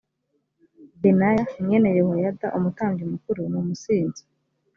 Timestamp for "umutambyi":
2.57-3.03